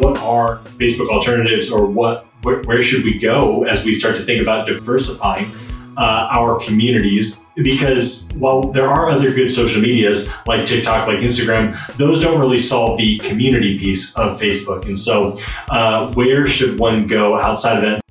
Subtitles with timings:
[0.00, 4.22] what are Facebook alternatives or what where, where should we go as we start to
[4.22, 5.50] think about diversifying
[5.96, 11.76] uh, our communities because while there are other good social medias like TikTok, like Instagram,
[11.96, 14.86] those don't really solve the community piece of Facebook.
[14.86, 15.36] And so,
[15.70, 18.09] uh, where should one go outside of that?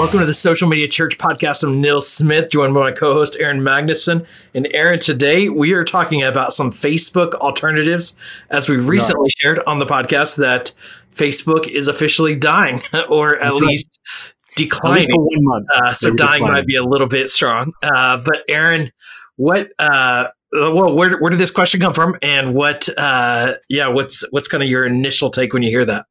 [0.00, 1.62] Welcome to the Social Media Church podcast.
[1.62, 4.24] I'm Nils Smith, joined by my co host, Aaron Magnuson.
[4.54, 8.16] And Aaron, today we are talking about some Facebook alternatives.
[8.48, 9.34] As we've recently no.
[9.36, 10.72] shared on the podcast, that
[11.14, 14.56] Facebook is officially dying, or at That's least right.
[14.56, 14.96] declining.
[14.96, 15.70] At least for one month.
[15.70, 16.50] Uh, so dying declining.
[16.50, 17.74] might be a little bit strong.
[17.82, 18.90] Uh, but Aaron,
[19.36, 22.88] what uh, well, where, where did this question come from, and what?
[22.98, 26.06] Uh, yeah, what's what's kind of your initial take when you hear that?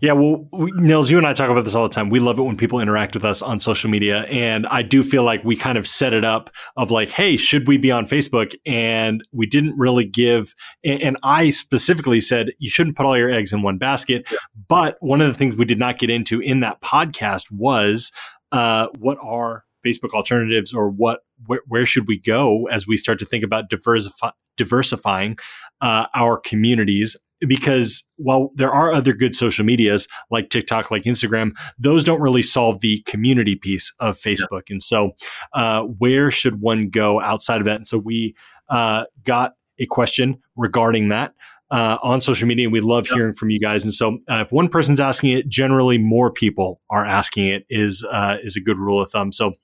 [0.00, 2.08] Yeah, well, we, Nils, you and I talk about this all the time.
[2.08, 5.24] We love it when people interact with us on social media, and I do feel
[5.24, 8.54] like we kind of set it up of like, hey, should we be on Facebook?
[8.64, 10.54] And we didn't really give.
[10.84, 14.26] And I specifically said you shouldn't put all your eggs in one basket.
[14.30, 14.38] Yeah.
[14.68, 18.12] But one of the things we did not get into in that podcast was
[18.52, 23.18] uh, what are Facebook alternatives, or what where, where, should we go as we start
[23.18, 25.36] to think about diversify, diversifying
[25.80, 31.52] uh, our communities because while there are other good social medias like TikTok, like Instagram,
[31.78, 34.62] those don't really solve the community piece of Facebook.
[34.68, 34.74] Yeah.
[34.74, 35.12] And so,
[35.54, 37.76] uh, where should one go outside of that?
[37.76, 38.34] And so, we
[38.68, 41.34] uh, got a question regarding that.
[41.70, 43.82] Uh, on social media, and we love hearing from you guys.
[43.82, 47.64] And so, uh, if one person's asking it, generally more people are asking it.
[47.70, 49.32] is uh, is a good rule of thumb.
[49.32, 49.54] So,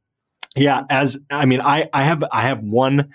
[0.56, 3.10] yeah, as I mean, I I have I have one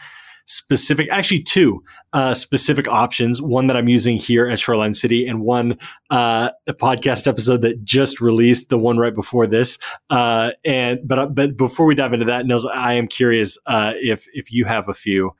[0.46, 3.42] specific, actually two uh, specific options.
[3.42, 5.78] One that I'm using here at Shoreline City, and one
[6.10, 9.78] uh, a podcast episode that just released, the one right before this.
[10.10, 13.94] Uh, and but uh, but before we dive into that, Nils, I am curious uh,
[13.98, 15.32] if if you have a few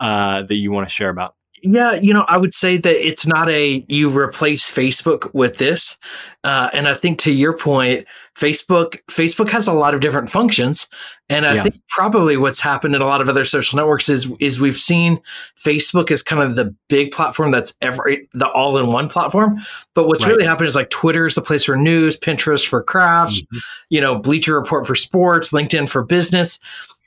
[0.00, 1.34] uh, that you want to share about.
[1.64, 5.96] Yeah, you know, I would say that it's not a you replace Facebook with this,
[6.42, 10.88] uh, and I think to your point, Facebook Facebook has a lot of different functions,
[11.28, 11.62] and I yeah.
[11.62, 15.20] think probably what's happened in a lot of other social networks is is we've seen
[15.56, 19.60] Facebook as kind of the big platform that's every the all in one platform,
[19.94, 20.32] but what's right.
[20.32, 23.58] really happened is like Twitter is the place for news, Pinterest for crafts, mm-hmm.
[23.88, 26.58] you know, Bleacher Report for sports, LinkedIn for business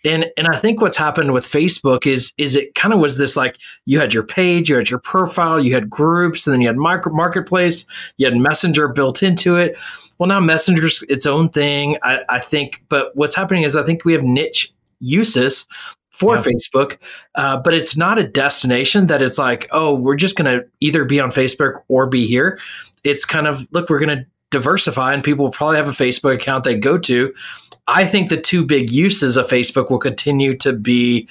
[0.06, 3.36] and and I think what's happened with Facebook is is it kind of was this
[3.36, 6.68] like you had your page, you had your profile, you had groups, and then you
[6.68, 9.78] had micro marketplace, you had Messenger built into it.
[10.18, 12.84] Well, now Messenger's its own thing, I, I think.
[12.88, 15.66] But what's happening is I think we have niche uses
[16.12, 16.44] for yeah.
[16.44, 16.98] Facebook,
[17.36, 21.04] uh, but it's not a destination that it's like, oh, we're just going to either
[21.04, 22.58] be on Facebook or be here.
[23.04, 26.36] It's kind of look, we're going to diversify, and people will probably have a Facebook
[26.36, 27.34] account they go to
[27.88, 31.28] I think the two big uses of Facebook will continue to be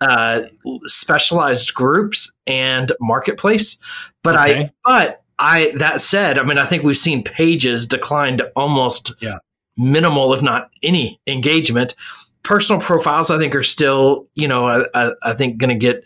[0.00, 0.40] uh,
[0.84, 3.78] specialized groups and marketplace.
[4.22, 4.60] But okay.
[4.60, 9.12] I, but I, that said, I mean, I think we've seen pages decline to almost
[9.20, 9.38] yeah.
[9.76, 11.94] minimal, if not any engagement.
[12.42, 16.04] Personal profiles, I think, are still, you know, I, I, I think going to get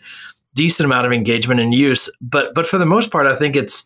[0.55, 2.09] decent amount of engagement and use.
[2.21, 3.85] But, but for the most part, I think it's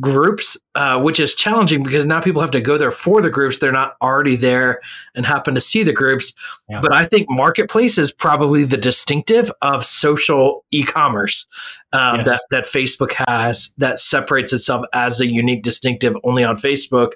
[0.00, 3.58] groups, uh, which is challenging because now people have to go there for the groups.
[3.58, 4.80] They're not already there
[5.14, 6.32] and happen to see the groups.
[6.68, 6.80] Yeah.
[6.80, 11.46] But I think marketplace is probably the distinctive of social e-commerce
[11.92, 12.26] um, yes.
[12.26, 17.12] that that Facebook has that separates itself as a unique distinctive only on Facebook.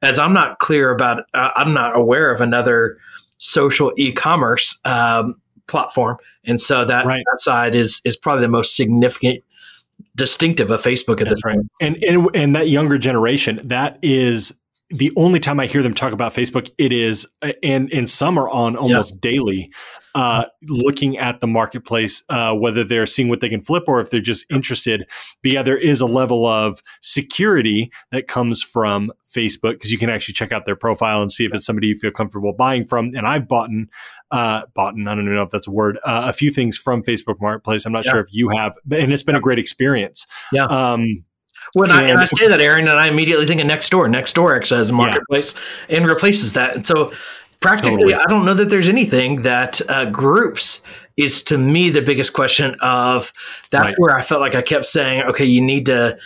[0.00, 2.98] As I'm not clear about, uh, I'm not aware of another
[3.38, 7.24] social e-commerce um, platform, and so that, right.
[7.32, 9.42] that side is is probably the most significant
[10.16, 11.56] distinctive of Facebook at That's this right.
[11.56, 11.68] point.
[11.80, 14.60] And, and and that younger generation, that is
[14.90, 17.26] the only time I hear them talk about Facebook, it is,
[17.62, 19.30] and and some are on almost yeah.
[19.30, 19.72] daily,
[20.18, 24.10] uh, looking at the marketplace, uh, whether they're seeing what they can flip or if
[24.10, 25.06] they're just interested.
[25.44, 30.10] But yeah, there is a level of security that comes from Facebook because you can
[30.10, 33.14] actually check out their profile and see if it's somebody you feel comfortable buying from.
[33.14, 33.70] And I've bought,
[34.32, 37.04] uh, bought, I don't even know if that's a word, uh, a few things from
[37.04, 37.86] Facebook Marketplace.
[37.86, 38.10] I'm not yeah.
[38.10, 40.26] sure if you have, and it's been a great experience.
[40.52, 40.64] Yeah.
[40.64, 41.22] Um,
[41.74, 44.08] when and, I, and I say that, Aaron, and I immediately think of Nextdoor.
[44.08, 45.54] Nextdoor actually has a marketplace
[45.88, 45.98] yeah.
[45.98, 46.74] and replaces that.
[46.74, 47.12] And so
[47.60, 48.14] practically, totally.
[48.14, 50.82] I don't know that there's anything that uh, groups
[51.16, 53.32] is to me the biggest question of
[53.70, 53.98] that's right.
[53.98, 56.18] where I felt like I kept saying, okay, you need to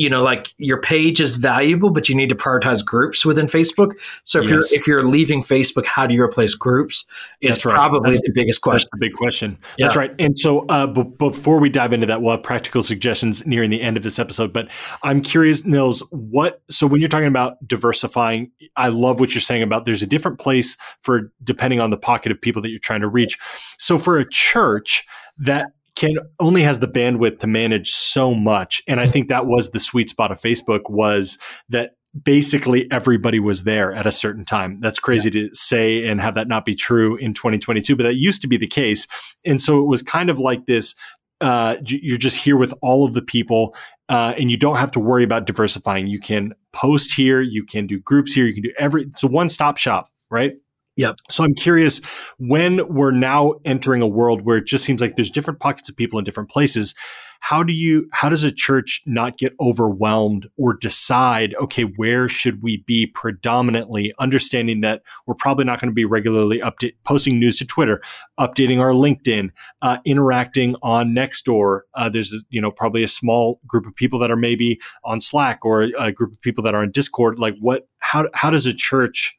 [0.00, 3.92] you know, like your page is valuable, but you need to prioritize groups within Facebook.
[4.24, 4.50] So if yes.
[4.50, 7.04] you're if you're leaving Facebook, how do you replace groups?
[7.42, 8.88] Is probably the, the, biggest question.
[8.94, 9.58] That's the big question.
[9.76, 9.84] Yeah.
[9.84, 10.14] That's right.
[10.18, 13.82] And so uh, b- before we dive into that, we'll have practical suggestions nearing the
[13.82, 14.54] end of this episode.
[14.54, 14.70] But
[15.02, 19.62] I'm curious, Nils, what so when you're talking about diversifying, I love what you're saying
[19.62, 23.02] about there's a different place for depending on the pocket of people that you're trying
[23.02, 23.38] to reach.
[23.76, 25.04] So for a church
[25.36, 29.70] that can only has the bandwidth to manage so much and i think that was
[29.70, 31.38] the sweet spot of facebook was
[31.68, 31.92] that
[32.22, 34.80] basically everybody was there at a certain time.
[34.80, 35.48] That's crazy yeah.
[35.48, 38.56] to say and have that not be true in 2022 but that used to be
[38.56, 39.06] the case.
[39.44, 40.94] And so it was kind of like this
[41.40, 43.74] uh, you're just here with all of the people
[44.10, 46.06] uh, and you don't have to worry about diversifying.
[46.06, 49.26] You can post here you can do groups here you can do every it's a
[49.26, 50.52] one-stop shop right
[51.00, 51.16] Yep.
[51.30, 52.02] So I'm curious
[52.38, 55.96] when we're now entering a world where it just seems like there's different pockets of
[55.96, 56.94] people in different places.
[57.42, 62.62] How do you, how does a church not get overwhelmed or decide, okay, where should
[62.62, 67.56] we be predominantly understanding that we're probably not going to be regularly update, posting news
[67.56, 68.02] to Twitter,
[68.38, 71.80] updating our LinkedIn, uh, interacting on Nextdoor.
[71.94, 75.64] Uh, there's, you know, probably a small group of people that are maybe on Slack
[75.64, 77.38] or a group of people that are on Discord.
[77.38, 79.38] Like what, how, how does a church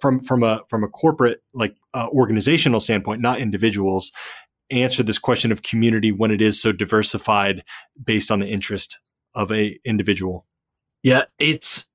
[0.00, 4.12] from from a from a corporate like uh, organizational standpoint, not individuals,
[4.70, 7.64] answer this question of community when it is so diversified
[8.02, 8.98] based on the interest
[9.34, 10.46] of a individual.
[11.02, 11.86] Yeah, it's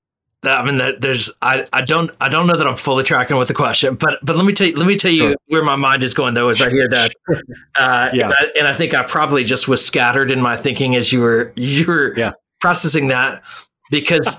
[0.44, 3.48] I mean that there's I, I don't I don't know that I'm fully tracking with
[3.48, 5.36] the question, but but let me tell you let me tell you sure.
[5.48, 7.14] where my mind is going though as I hear that.
[7.78, 8.26] Uh, yeah.
[8.26, 11.22] and, I, and I think I probably just was scattered in my thinking as you
[11.22, 12.32] were you were yeah.
[12.60, 13.42] processing that
[13.90, 14.38] because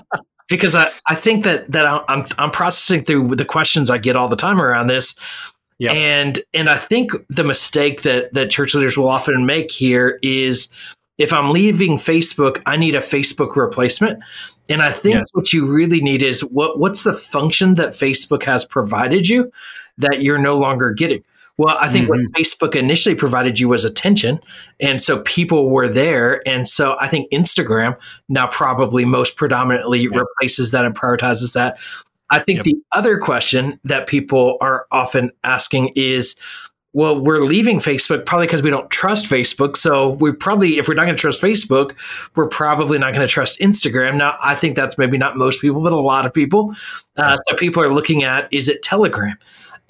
[0.50, 4.28] because I, I think that that I'm I'm processing through the questions I get all
[4.28, 5.14] the time around this.
[5.78, 5.94] Yep.
[5.94, 10.68] And and I think the mistake that that church leaders will often make here is
[11.16, 14.22] if I'm leaving Facebook, I need a Facebook replacement.
[14.68, 15.28] And I think yes.
[15.32, 19.50] what you really need is what what's the function that Facebook has provided you
[19.98, 21.24] that you're no longer getting.
[21.60, 22.22] Well, I think mm-hmm.
[22.22, 24.40] what Facebook initially provided you was attention.
[24.80, 26.40] And so people were there.
[26.48, 27.98] And so I think Instagram
[28.30, 30.20] now probably most predominantly yeah.
[30.20, 31.78] replaces that and prioritizes that.
[32.30, 32.64] I think yep.
[32.64, 36.34] the other question that people are often asking is,
[36.94, 39.76] well, we're leaving Facebook probably because we don't trust Facebook.
[39.76, 41.92] So we probably, if we're not going to trust Facebook,
[42.36, 44.16] we're probably not going to trust Instagram.
[44.16, 46.74] Now, I think that's maybe not most people, but a lot of people.
[47.18, 49.36] Uh, so people are looking at, is it Telegram?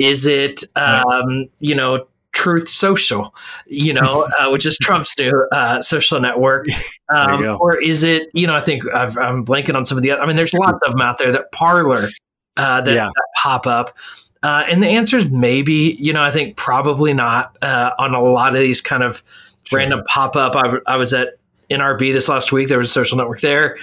[0.00, 3.34] Is it, um, you know, Truth Social,
[3.66, 6.68] you know, uh, which is Trump's new uh, social network,
[7.14, 8.30] um, or is it?
[8.32, 10.12] You know, I think i am blanking on some of the.
[10.12, 12.08] other I mean, there's lots of them out there that Parler
[12.56, 13.06] uh, that, yeah.
[13.06, 13.94] that, pop up,
[14.42, 15.96] uh, and the answer is maybe.
[15.98, 19.22] You know, I think probably not uh, on a lot of these kind of
[19.64, 19.78] sure.
[19.78, 20.56] random pop up.
[20.56, 21.38] I, I was at
[21.70, 22.68] NRB this last week.
[22.68, 23.76] There was a social network there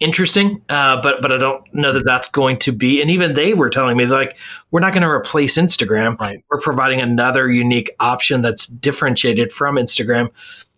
[0.00, 3.00] interesting, uh, but but I don't know that that's going to be.
[3.00, 4.36] And even they were telling me like
[4.70, 6.18] we're not going to replace Instagram.
[6.18, 6.44] Right.
[6.50, 10.30] We're providing another unique option that's differentiated from Instagram.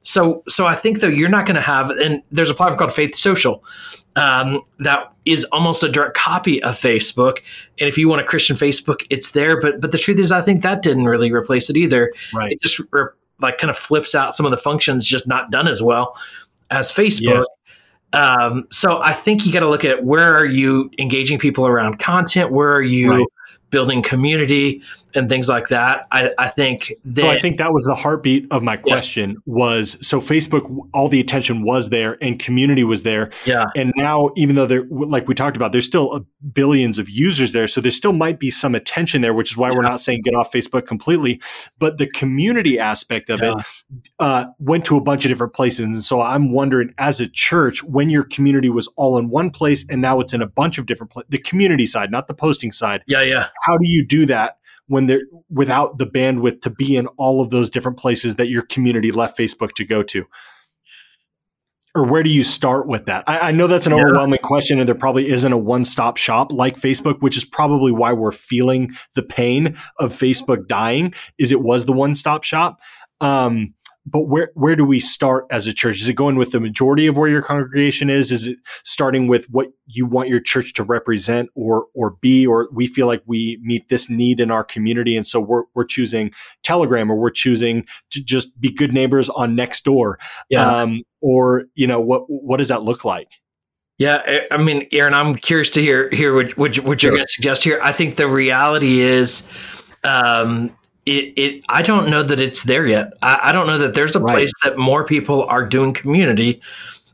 [0.03, 2.95] So so I think though you're not going to have and there's a platform called
[2.95, 3.65] Faith Social.
[4.17, 7.39] Um, that is almost a direct copy of Facebook.
[7.79, 9.61] And if you want a Christian Facebook, it's there.
[9.61, 12.13] But but the truth is, I think that didn't really replace it either.
[12.35, 12.53] Right.
[12.53, 13.11] It just re-
[13.41, 16.17] like kind of flips out some of the functions, just not done as well
[16.71, 17.21] as Facebook.
[17.21, 17.47] Yes.
[18.13, 21.99] Um, so I think you got to look at where are you engaging people around
[21.99, 22.51] content?
[22.51, 23.27] Where are you right.
[23.71, 24.83] building community?
[25.15, 26.07] And things like that.
[26.13, 29.39] I, I think that I think that was the heartbeat of my question yes.
[29.47, 33.31] was so Facebook, all the attention was there and community was there.
[33.45, 33.67] Yeah.
[33.75, 37.67] And now, even though there, like we talked about, there's still billions of users there.
[37.67, 39.77] So there still might be some attention there, which is why yeah.
[39.77, 41.41] we're not saying get off Facebook completely.
[41.79, 43.55] But the community aspect of yeah.
[43.59, 45.81] it uh, went to a bunch of different places.
[45.81, 49.85] And so I'm wondering, as a church, when your community was all in one place
[49.89, 52.73] and now it's in a bunch of different places, the community side, not the posting
[52.73, 53.03] side.
[53.07, 53.23] Yeah.
[53.23, 53.49] Yeah.
[53.63, 54.58] How do you do that?
[54.89, 58.63] When they're without the bandwidth to be in all of those different places that your
[58.63, 60.27] community left Facebook to go to?
[61.95, 63.25] Or where do you start with that?
[63.27, 64.05] I, I know that's an yeah.
[64.05, 67.93] overwhelming question, and there probably isn't a one stop shop like Facebook, which is probably
[67.93, 71.15] why we're feeling the pain of Facebook dying.
[71.39, 72.79] Is it was the one stop shop?
[73.21, 73.75] Um,
[74.11, 76.01] but where where do we start as a church?
[76.01, 78.33] Is it going with the majority of where your congregation is?
[78.33, 82.47] Is it starting with what you want your church to represent or or be?
[82.47, 85.85] Or we feel like we meet this need in our community, and so we're we're
[85.85, 90.15] choosing Telegram, or we're choosing to just be good neighbors on Nextdoor.
[90.49, 90.67] Yeah.
[90.67, 93.29] Um, or you know what what does that look like?
[93.99, 94.23] Yeah,
[94.53, 97.65] I mean, Aaron, I'm curious to hear hear what what, what you're going to suggest
[97.65, 97.81] here.
[97.83, 99.43] I think the reality is.
[100.05, 100.73] Um,
[101.09, 103.13] it, it I don't know that it's there yet.
[103.23, 104.35] I, I don't know that there's a right.
[104.35, 106.61] place that more people are doing community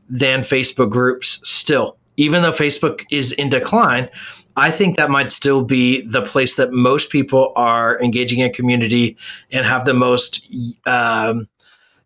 [0.09, 1.97] than Facebook groups still.
[2.17, 4.09] Even though Facebook is in decline,
[4.55, 9.17] I think that might still be the place that most people are engaging in community
[9.51, 10.45] and have the most
[10.85, 11.49] um,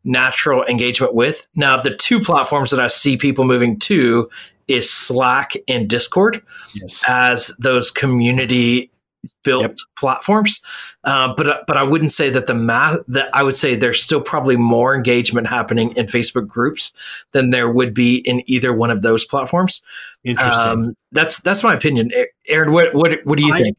[0.04, 1.46] natural engagement with.
[1.56, 4.30] Now, the two platforms that I see people moving to
[4.68, 6.42] is Slack and Discord
[6.74, 7.04] yes.
[7.08, 8.92] as those community
[9.44, 9.76] built yep.
[9.96, 10.62] platforms.
[11.04, 14.22] Uh, but but I wouldn't say that the math that I would say there's still
[14.22, 16.94] probably more engagement happening in Facebook groups
[17.32, 19.82] than there would be in either one of those platforms.
[20.24, 20.68] Interesting.
[20.68, 22.12] Um, that's that's my opinion.
[22.48, 23.78] Aaron, what what what do you I, think?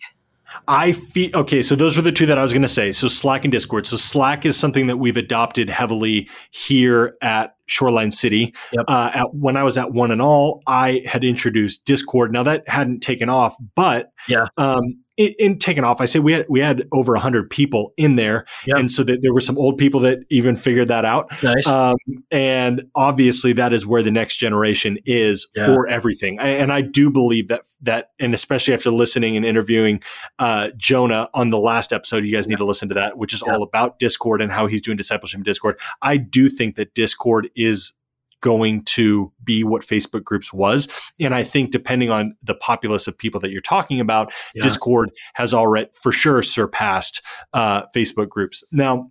[0.66, 1.62] I feel okay.
[1.62, 2.92] So those were the two that I was going to say.
[2.92, 3.86] So Slack and Discord.
[3.86, 8.52] So Slack is something that we've adopted heavily here at Shoreline City.
[8.72, 8.84] Yep.
[8.88, 12.32] Uh, at, when I was at One and All, I had introduced Discord.
[12.32, 14.82] Now that hadn't taken off, but yeah, um,
[15.20, 16.00] it, it taken off.
[16.00, 18.78] I say we had we had over hundred people in there, yep.
[18.78, 21.30] and so that there were some old people that even figured that out.
[21.42, 21.66] Nice.
[21.66, 21.96] Um,
[22.30, 25.66] and obviously, that is where the next generation is yeah.
[25.66, 26.38] for everything.
[26.40, 30.02] And I do believe that that, and especially after listening and interviewing
[30.38, 33.42] uh, Jonah on the last episode, you guys need to listen to that, which is
[33.46, 33.52] yeah.
[33.52, 35.78] all about Discord and how he's doing discipleship in Discord.
[36.00, 37.92] I do think that Discord is
[38.40, 40.88] going to be what Facebook groups was.
[41.20, 44.62] And I think depending on the populace of people that you're talking about, yeah.
[44.62, 48.64] Discord has already for sure surpassed uh, Facebook groups.
[48.72, 49.10] Now,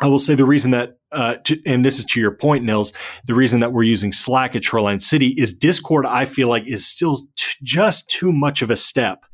[0.00, 2.92] I will say the reason that, uh, to, and this is to your point, Nils,
[3.24, 6.86] the reason that we're using Slack at Shoreline City is Discord, I feel like, is
[6.86, 9.24] still t- just too much of a step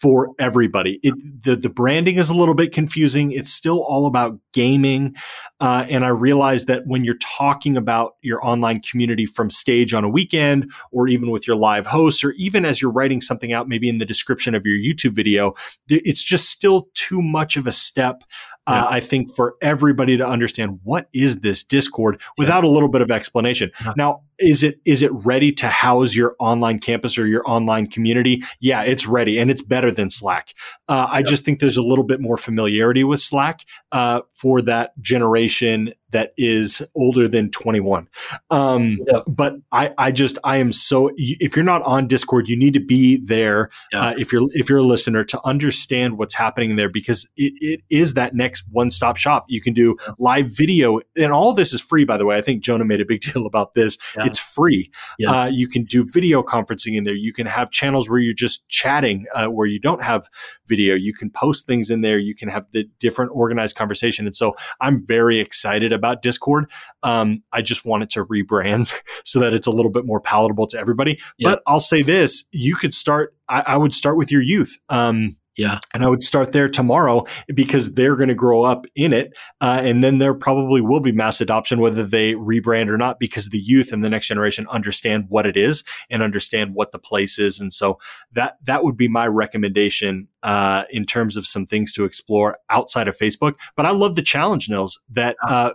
[0.00, 0.98] for everybody.
[1.02, 3.32] It, the the branding is a little bit confusing.
[3.32, 5.14] It's still all about gaming,
[5.60, 10.04] uh, and I realize that when you're talking about your online community from stage on
[10.04, 13.68] a weekend, or even with your live hosts, or even as you're writing something out,
[13.68, 15.54] maybe in the description of your YouTube video,
[15.88, 18.22] it's just still too much of a step
[18.70, 22.70] uh, I think for everybody to understand what is this Discord without yeah.
[22.70, 23.70] a little bit of explanation.
[23.84, 23.92] Yeah.
[23.96, 28.42] Now, is it is it ready to house your online campus or your online community?
[28.60, 30.54] Yeah, it's ready, and it's better than Slack.
[30.88, 34.98] Uh, I just think there's a little bit more familiarity with Slack uh, for that
[35.00, 38.08] generation that is older than 21.
[38.50, 39.18] Um, yeah.
[39.26, 41.10] But I, I just, I am so.
[41.16, 43.70] If you're not on Discord, you need to be there.
[43.92, 44.00] Yeah.
[44.00, 47.82] Uh, if you're, if you're a listener, to understand what's happening there, because it, it
[47.90, 49.44] is that next one stop shop.
[49.48, 52.04] You can do live video, and all this is free.
[52.04, 53.98] By the way, I think Jonah made a big deal about this.
[54.16, 54.26] Yeah.
[54.26, 54.90] It's free.
[55.26, 57.14] Uh, you can do video conferencing in there.
[57.14, 60.28] You can have channels where you're just chatting, uh, where you don't have
[60.66, 60.94] video.
[60.94, 62.18] You can post things in there.
[62.18, 64.26] You can have the different organized conversation.
[64.26, 66.70] And so I'm very excited about Discord.
[67.02, 68.92] Um, I just want it to rebrand
[69.24, 71.20] so that it's a little bit more palatable to everybody.
[71.40, 73.34] But I'll say this: you could start.
[73.48, 74.78] I, I would start with your youth.
[74.88, 75.78] Um, yeah.
[75.92, 79.34] And I would start there tomorrow because they're going to grow up in it.
[79.60, 83.50] Uh, and then there probably will be mass adoption, whether they rebrand or not, because
[83.50, 87.38] the youth and the next generation understand what it is and understand what the place
[87.38, 87.60] is.
[87.60, 87.98] And so
[88.32, 93.06] that, that would be my recommendation, uh, in terms of some things to explore outside
[93.06, 93.58] of Facebook.
[93.76, 95.72] But I love the challenge, Nils, that, uh,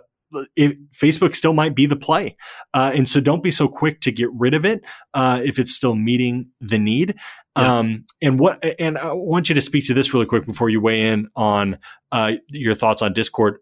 [0.56, 2.36] it, Facebook still might be the play.
[2.74, 4.82] Uh, and so don't be so quick to get rid of it
[5.14, 7.14] uh, if it's still meeting the need.
[7.56, 7.78] Yeah.
[7.78, 10.80] Um, and what, and I want you to speak to this really quick before you
[10.80, 11.78] weigh in on
[12.12, 13.58] uh, your thoughts on Discord.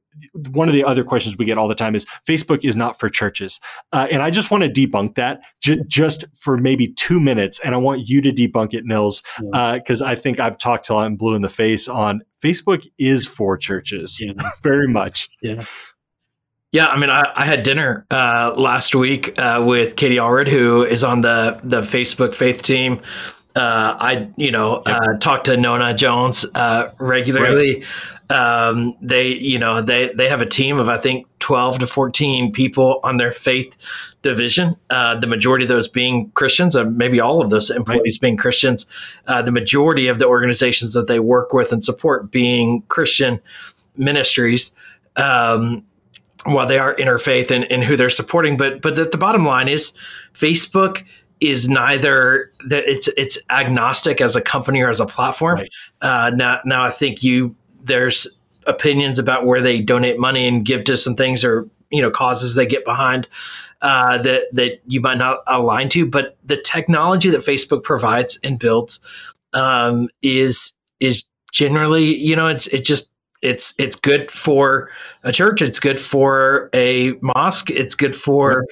[0.50, 3.08] One of the other questions we get all the time is Facebook is not for
[3.08, 3.60] churches.
[3.92, 7.60] Uh, and I just want to debunk that j- just for maybe two minutes.
[7.60, 10.06] And I want you to debunk it, Nils, because yeah.
[10.06, 13.56] uh, I think I've talked till I'm blue in the face on Facebook is for
[13.56, 14.32] churches yeah.
[14.62, 15.28] very much.
[15.40, 15.64] Yeah.
[16.74, 20.82] Yeah, I mean, I, I had dinner uh, last week uh, with Katie Allred, who
[20.82, 23.00] is on the the Facebook Faith team.
[23.54, 23.60] Uh,
[24.00, 25.00] I, you know, yep.
[25.00, 27.84] Uh, talk to Nona Jones uh, regularly.
[28.28, 28.68] Right.
[28.68, 32.50] Um, they, you know, they they have a team of I think twelve to fourteen
[32.50, 33.76] people on their faith
[34.22, 34.74] division.
[34.90, 38.20] Uh, the majority of those being Christians, or maybe all of those employees right.
[38.20, 38.86] being Christians.
[39.28, 43.38] the majority of the organizations that they work with and support being Christian
[43.96, 44.74] ministries.
[45.14, 45.84] Um,
[46.44, 48.56] while they are interfaith and, and who they're supporting.
[48.56, 49.94] But but the, the bottom line is
[50.34, 51.04] Facebook
[51.40, 55.56] is neither that it's it's agnostic as a company or as a platform.
[55.56, 55.74] Right.
[56.00, 58.28] Uh, now now I think you there's
[58.66, 62.54] opinions about where they donate money and give to some things or you know causes
[62.54, 63.26] they get behind
[63.82, 68.58] uh, that that you might not align to, but the technology that Facebook provides and
[68.58, 69.00] builds
[69.52, 73.10] um, is is generally you know it's it just
[73.44, 74.90] it's it's good for
[75.22, 75.62] a church.
[75.62, 77.70] It's good for a mosque.
[77.70, 78.64] It's good for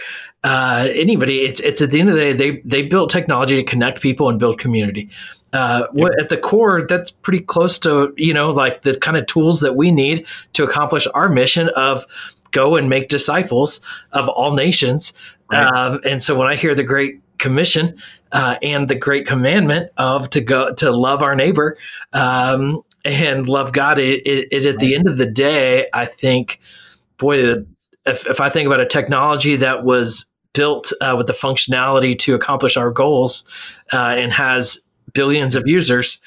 [0.43, 1.43] uh, anybody.
[1.43, 4.31] It's it's at the end of the day they they built technology to connect people
[4.31, 5.11] and build community.
[5.53, 6.07] Uh, yeah.
[6.19, 9.77] At the core, that's pretty close to you know like the kind of tools that
[9.77, 12.07] we need to accomplish our mission of
[12.51, 15.13] go and make disciples of all nations.
[15.51, 15.67] Right.
[15.67, 17.97] Um, and so when I hear the Great Commission
[18.31, 21.77] uh, and the Great Commandment of to go to love our neighbor
[22.13, 24.79] um, and love God, it, it, it at right.
[24.79, 26.61] the end of the day, I think,
[27.19, 27.65] boy,
[28.07, 32.35] if, if I think about a technology that was built uh, with the functionality to
[32.35, 33.45] accomplish our goals
[33.93, 34.81] uh, and has
[35.13, 36.21] billions of users,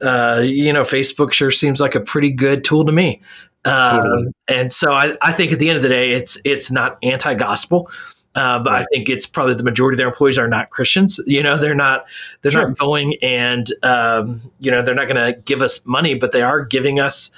[0.00, 3.22] uh, you know, Facebook sure seems like a pretty good tool to me.
[3.64, 4.26] Totally.
[4.26, 6.98] Um, and so I, I think at the end of the day, it's it's not
[7.02, 7.90] anti-gospel.
[8.34, 8.82] Uh, but right.
[8.82, 11.20] I think it's probably the majority of their employees are not Christians.
[11.26, 12.06] You know, they're not
[12.42, 12.68] they're sure.
[12.68, 16.42] not going and um, you know they're not going to give us money, but they
[16.42, 17.32] are giving us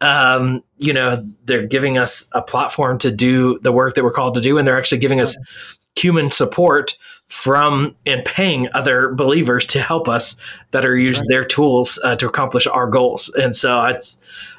[0.00, 4.34] um, you know they're giving us a platform to do the work that we're called
[4.34, 5.36] to do, and they're actually giving us
[5.96, 6.96] human support
[7.28, 10.36] from and paying other believers to help us
[10.70, 11.36] that are using right.
[11.36, 13.28] their tools uh, to accomplish our goals.
[13.28, 14.00] And so I'd,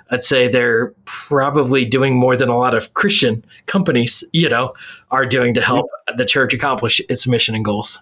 [0.10, 4.74] I'd say they're probably doing more than a lot of Christian companies, you know,
[5.12, 8.00] are doing to help the church accomplish its mission and goals.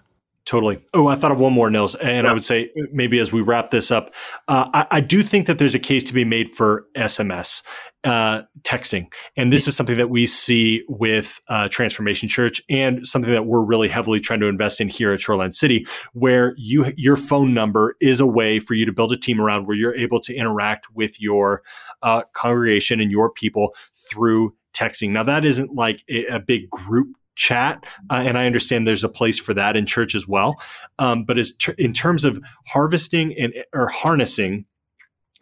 [0.48, 0.82] Totally.
[0.94, 2.30] Oh, I thought of one more, Nils, and yeah.
[2.30, 4.14] I would say maybe as we wrap this up,
[4.48, 7.62] uh, I, I, do think that there's a case to be made for SMS
[8.04, 13.30] uh, texting, and this is something that we see with uh, Transformation Church, and something
[13.30, 17.18] that we're really heavily trying to invest in here at Shoreline City, where you your
[17.18, 20.18] phone number is a way for you to build a team around where you're able
[20.20, 21.60] to interact with your
[22.02, 25.10] uh, congregation and your people through texting.
[25.10, 29.08] Now, that isn't like a, a big group chat, uh, and I understand there's a
[29.08, 30.60] place for that in church as well.
[30.98, 34.66] Um, but as ter- in terms of harvesting and or harnessing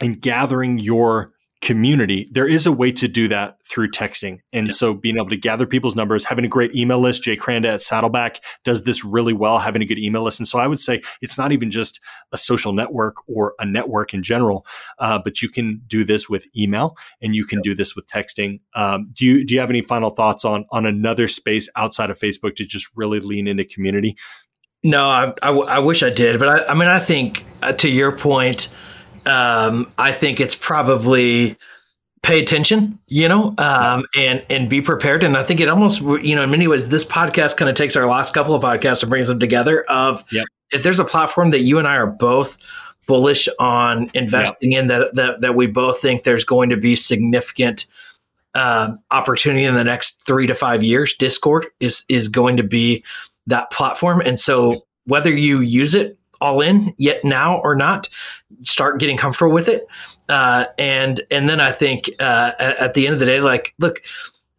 [0.00, 1.32] and gathering your
[1.62, 4.40] community, there is a way to do that through texting.
[4.52, 4.72] And yeah.
[4.72, 7.82] so being able to gather people's numbers, having a great email list, Jay Kranda at
[7.82, 10.38] Saddleback does this really well, having a good email list.
[10.38, 14.12] And so I would say it's not even just a social network or a network
[14.12, 14.66] in general,
[14.98, 17.70] uh, but you can do this with email and you can yeah.
[17.70, 18.60] do this with texting.
[18.74, 22.18] Um, do you, do you have any final thoughts on, on another space outside of
[22.18, 24.16] Facebook to just really lean into community?
[24.82, 27.88] No, I, I, I wish I did, but I, I mean, I think uh, to
[27.88, 28.68] your point,
[29.26, 31.58] um, I think it's probably
[32.22, 35.22] pay attention, you know, um, and and be prepared.
[35.22, 37.96] And I think it almost, you know, in many ways, this podcast kind of takes
[37.96, 39.82] our last couple of podcasts and brings them together.
[39.82, 40.46] Of yep.
[40.72, 42.58] if there's a platform that you and I are both
[43.06, 44.82] bullish on investing yep.
[44.82, 47.86] in, that, that that we both think there's going to be significant
[48.56, 53.04] uh, opportunity in the next three to five years, Discord is is going to be
[53.48, 54.20] that platform.
[54.20, 58.08] And so whether you use it all in yet now or not,
[58.62, 59.86] start getting comfortable with it.
[60.28, 64.02] Uh, and and then I think uh, at, the end of the day, like, look,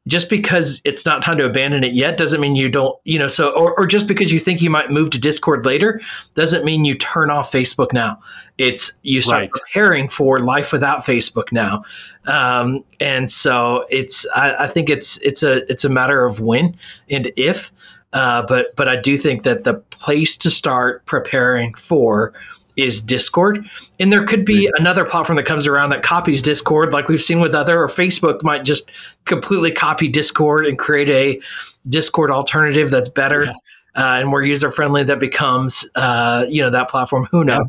[0.07, 3.27] just because it's not time to abandon it yet doesn't mean you don't, you know.
[3.27, 5.99] So, or, or just because you think you might move to Discord later
[6.33, 8.21] doesn't mean you turn off Facebook now.
[8.57, 9.51] It's you start right.
[9.51, 11.83] preparing for life without Facebook now.
[12.25, 16.77] Um, and so it's, I, I think it's it's a it's a matter of when
[17.09, 17.71] and if.
[18.13, 22.33] Uh, but but I do think that the place to start preparing for
[22.77, 23.69] is Discord.
[23.99, 27.41] And there could be another platform that comes around that copies Discord, like we've seen
[27.41, 28.89] with other, or Facebook might just
[29.25, 31.41] completely copy Discord and create a
[31.89, 33.51] Discord alternative that's better yeah.
[33.95, 37.27] uh, and more user friendly that becomes, uh, you know, that platform.
[37.31, 37.65] Who knows?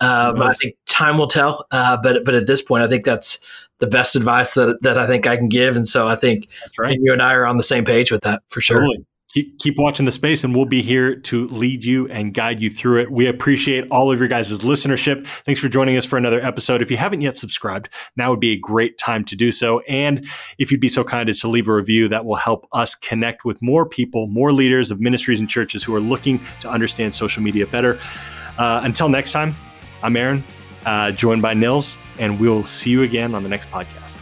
[0.00, 0.28] Yeah.
[0.28, 1.66] Um, I think time will tell.
[1.70, 3.40] Uh, but but at this point, I think that's
[3.80, 5.76] the best advice that, that I think I can give.
[5.76, 6.96] And so I think right.
[6.98, 8.78] you and I are on the same page with that for sure.
[8.78, 12.60] Totally keep, keep watching the space and we'll be here to lead you and guide
[12.60, 13.10] you through it.
[13.10, 15.26] We appreciate all of your guys' listenership.
[15.26, 16.82] Thanks for joining us for another episode.
[16.82, 19.80] If you haven't yet subscribed, now would be a great time to do so.
[19.80, 20.26] And
[20.58, 23.44] if you'd be so kind as to leave a review, that will help us connect
[23.44, 27.42] with more people, more leaders of ministries and churches who are looking to understand social
[27.42, 27.98] media better.
[28.58, 29.54] Uh, until next time,
[30.02, 30.44] I'm Aaron,
[30.86, 34.16] uh, joined by Nils, and we'll see you again on the next podcast.